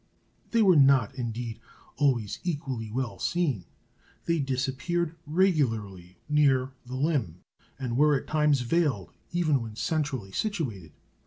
They 0.49 0.63
were 0.63 0.75
not 0.77 1.13
indeed 1.13 1.59
always 1.95 2.39
equally 2.43 2.89
well 2.89 3.19
seen. 3.19 3.65
They 4.25 4.39
disappeared 4.39 5.13
regularly 5.27 6.17
near 6.27 6.71
the 6.87 6.95
limb, 6.95 7.41
and 7.77 7.95
were 7.95 8.15
at 8.15 8.25
times 8.25 8.61
veiled 8.61 9.11
even 9.31 9.61
when 9.61 9.75
centrally 9.75 10.31
situated. 10.31 10.93